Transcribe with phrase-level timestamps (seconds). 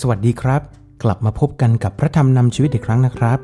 [0.00, 0.62] สวัสดีครับ
[1.02, 3.38] กลับมาพบกันกับพระธรรมนำชีวิตอีกครั้งนะครับ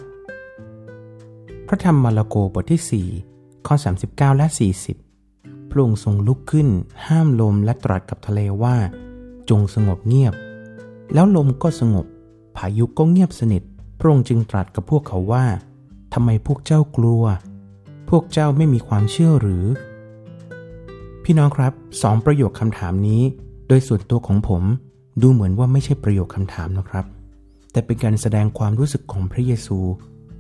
[1.67, 3.75] พระธรรมมาระโกบทที่ 4 ข้อ
[4.07, 4.47] 39 และ
[5.09, 6.69] 40 พระองค์ทรงลุกขึ้น
[7.07, 8.77] ห้ามลมและตรัสกับทะเลว่า
[9.51, 10.35] จงสงบเงียบ
[11.15, 12.07] แล้วลมก็สงบ
[12.57, 13.63] พายุก็เงียบสนิท
[13.99, 15.45] พระองค์จึงตรัสกับพวกเขาว่า
[16.15, 17.23] ทำไมพวกเจ้ากลัว
[18.11, 19.65] พวกเจ้าไม่มีความเชื่อหรือ
[21.25, 23.23] พี่น้องครับสองประโยคคำถามนี้
[23.69, 24.65] โดยส่วนตัวของผม
[25.23, 27.07] ดูเหมือนว่าไม่ใช่ประโยคคำถามนะครับ
[27.73, 29.79] แต่เป็นการแสดงความรู้สึกของพระเยซู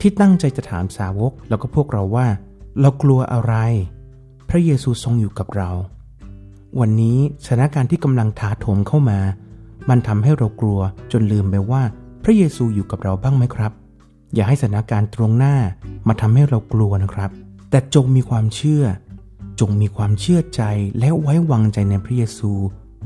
[0.00, 2.26] ที่ตั้งใจจะถามสาวก แล้วก็พวกเราว่า
[2.80, 3.54] เรากลัวอะไร
[4.48, 5.70] พระเยซูทรงอยู่กับเรา
[6.80, 9.20] วันนี้สถานการณ์ที่กำลังถาโถมเข้ามา
[9.88, 10.80] มันทำให้เรากลัว
[11.12, 11.82] จนลืมไปว่า
[12.24, 13.72] พระเยซูอยู่กับเราบ้างไหมครับ
[14.34, 15.56] อย่าให้สถานการณ์ตรงหน้า
[16.08, 17.30] มาทำให้เรากลัวนะครับ
[17.70, 18.84] แต่จงมีความเชื่อ
[19.60, 20.62] จงมีความเชื่อใจ
[20.98, 22.52] และไว้วางใจในพระเยซู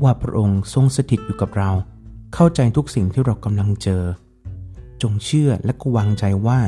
[0.03, 1.71] ว่าพระองค์ทรงสถิตอยู่กับเรา
[2.33, 4.03] เข้าใจทุกสิ่งที่เรากำลังเจอ
[5.01, 6.59] จงเชื่อและก็วางใจว่า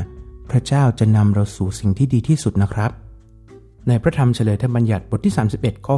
[0.50, 2.90] พระเจ้าจะนำเราสู่สิ่งที่ดีที่สุดนะครับ
[3.88, 5.96] ในพระธรรมเฉลยธรรมบัญญัติบทที่ 31 ข้อ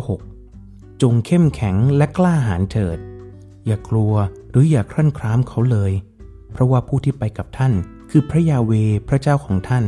[0.50, 2.98] 6 จงเข้มแข็งและกล้าหาญเถิด
[3.66, 4.14] อย่ากลัว
[4.50, 5.92] หรืออย่าครั่นคร้ามเขาเลย
[6.52, 7.72] เพราะว่าผู้ที่ไปกับท่าน
[8.10, 8.72] คือพระยาเว
[9.08, 9.84] พระเจ้าของท่าน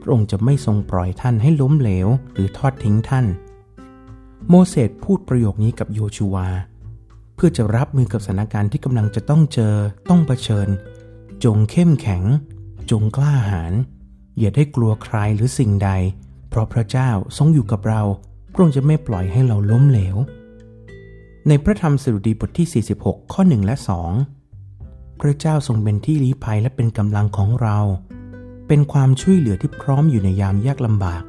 [0.00, 3.26] พระองค์จะไม่ทรงปล่อยท่านให้ล้มเหลว หรือทอดทิ้งท่าน
[4.48, 6.48] โมเสสพูดประโยคนี้กับโยชูวา
[7.34, 9.74] เพื่อจะรับมือกับสถานการณ์ที่กำลังจะต้องเจอ
[10.10, 10.68] ต้องเผชิญ
[11.44, 12.22] จงเข้มแข็ง
[12.90, 13.72] จงกล้าหาญ
[14.38, 15.90] อย่าได้กลัวใครหรือสิ่งใด
[16.48, 18.02] เพราะพระเจ้าทรงอยู่กับเรา
[18.52, 20.16] พระองค์จะไม่ปล่อยให้เราล้มเหลว
[21.48, 23.74] ในพระธรรมสดุดีบทที่ 46 ข้อ 1 และ
[24.48, 27.78] 2 พระเจ้าทรงเป็นที่ลี้ภัยและเป็นกำลังของเรา
[28.68, 31.22] เป็นความช่วยเหลือที่พร้อมอยู่ในยามยากลำบาก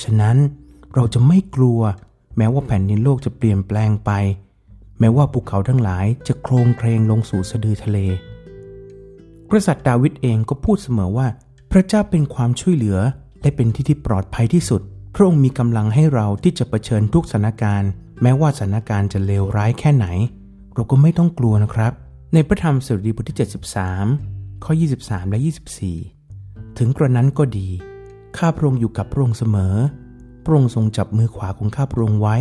[0.00, 0.36] ฉะนั้น
[0.94, 1.80] เราจะไม่กลัว
[2.38, 4.10] แม้ว่าแผ่นดินโลกจะเปลี่ยนแปลงไป
[5.00, 7.98] แม้ว่าภูเขาทั้งหลายจะโครงเครงลงสู่สะดือทะเล
[9.50, 11.26] กษัตริย์ดาวิดเองก็พูดเสมอว่า
[11.70, 12.98] พระเจ้าเป็นความช่วยเหลือ
[13.42, 14.80] และเป็นที่ที่ปลอดภัยที่สุด
[15.14, 17.90] พระองค์มีกำลังให้เราที่จะะเผชิญทุกสถานการณ์
[18.22, 20.06] แม้ว่าสถานการณ์จะเลวร้ายแค่ไหน
[20.74, 21.92] เราก็ไม่ต้องกลัวนะครับ
[22.34, 23.36] ในพระธรรมสดุดีบทที่
[24.00, 25.38] 73 ข้อ 23 และ
[26.08, 27.68] 24 ถึงกระนั้นก็ดี
[28.36, 29.74] ข้าพระองค์อยู่กับพระองค์เสมอ
[30.48, 32.36] ระองค์ทรงจับมือขวาของข้าพระองค์ไว้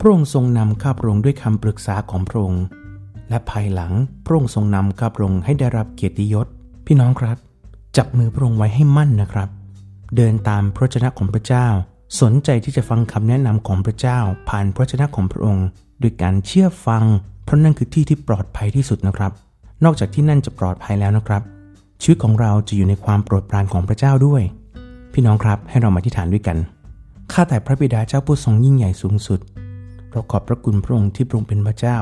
[0.00, 2.64] พระองค์ทรงนำข้าพระองค์ด้วยคำปรึกษาของพระองค์
[3.28, 3.92] และภายหลัง
[4.24, 6.46] พระองค์ทรงนำข้าพระองค์ให้ได้รับเกียรติยศ
[6.86, 7.36] พี่น้องครับ
[7.96, 9.48] จับมือพระองค์ไว้ให้มั่นนะครับ
[10.16, 11.66] เดินตามพระชนะของพระเจ้า
[12.20, 14.18] สนใจที่จะฟังคำแนะนำของพระเจ้า
[14.48, 15.66] ผ่านพระชนะของพระองค์
[16.02, 17.04] ด้วยการเชื่อฟัง
[17.44, 19.32] เพราะนั่นคือที่ที่ปลอดภัยที่สุดนะครับ
[19.84, 21.42] นอกจากที่นั่นจะปลอดภัยแล้วนะครับ
[22.02, 24.42] ชีวิตของเราจะอยู่ในความโปรดปรานของพระเจ้าด้วย
[25.12, 26.56] พี่น้องครับให้เรามาที่ฐานด้วยกัน
[27.32, 29.40] ข้าแต่พระบิดาเจ้าผู้ทรงยิ่งใหญ่สูงสุด
[30.10, 31.96] เราขอบพระคุณพระองค์ที่พระองค์เป็นพระเจ้า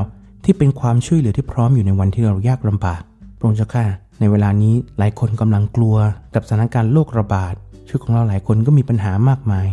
[0.44, 3.02] ที่เป็นความช่วยเหลือที่พร้อมอยู่ในวันที่เรายากลำบาก
[3.38, 3.84] พระองค์เจ้าข้า
[4.20, 5.96] ในเวลานี้หลายคนกำลังกลัว
[6.34, 7.54] กับสถานการณ์โรคระบาด
[7.86, 9.66] ชีวิตของเราหลายคนก็มีปัญหามากมาย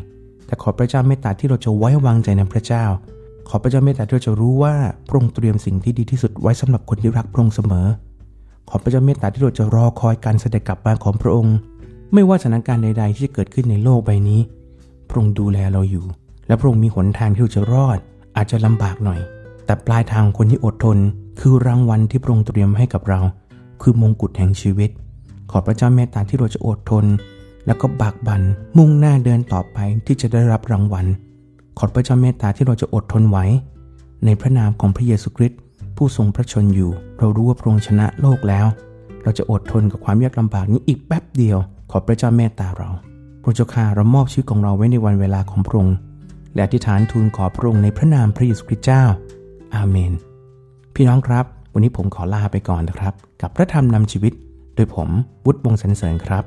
[0.46, 2.86] แต่ขอพระเจ้าเมตตาที่เราจะไว้วางใจในพระเจ้า
[3.50, 4.74] ขอพระเจ้าเมตตาที่เราจะรู้ว่า
[5.08, 7.88] พระองค์เตรียมสิ่งที่ดีที่สุดไว้สำหรับคนที่รักพระองค์เสมอ
[8.70, 11.56] ขอพระเจ้าเมตตาที่เราจะรอคอยการเสด็จกลับมาของพระองค์
[12.14, 14.40] ไม่ว่าสถานการณ์ใด ๆ ที่จะเกิดขึ้นในโลกใบนี้
[15.10, 16.06] พระองค์ดูแลเราอยู่
[16.48, 17.98] และพระองค์มีหนทางที่เราจะรอด
[18.36, 19.20] อาจจะลำบากหน่อย
[19.66, 20.98] แต่ปลายทางคนที่อดทน
[21.40, 23.20] คือรางวัลที่พระองค์เตรียมให้กับเรา
[23.82, 24.90] คือมงกุฎแห่งชีวิต
[25.52, 27.06] ขอพระเจ้าเมตตาที่เราจะอดทน
[27.66, 28.42] แล้วก็บากบัน
[28.78, 31.06] มุ่งหน้าเดินต่อไปที่จะได้รับรางวัล
[31.78, 33.46] ขอพระเจ้าเมตตาที่เราจะอดทนไว้
[34.26, 35.60] ในพระนามของพระเยซูคริสต์
[35.98, 38.66] ผู้ทรงพระชนอยู่ เรารู้ว่าพระองค์ชนะโลกแล้ว
[39.24, 41.58] เราจะอดทนกับความยากลำบากนี้อีกแป๊บเดียว
[41.92, 42.90] ขอพระเจ้าเมตตาเรา
[43.56, 45.96] เจ้าข้าเรามอบชีวิตของเราไว้ในวันเวลาของพระองค์
[46.54, 49.04] และอธิษฐานทูลขอพระองค์ในพระนามพระเยซูคริสต์เจ้า
[49.76, 50.14] อาเมน
[50.96, 54.34] พี่น้องครับ วันนี้ผมขอลาไปก่อนนะครับ กับพระธรรมนำชีวิต
[54.76, 55.10] โดยผม
[55.46, 56.44] วุฒิวงศ์สรรเสริญครับ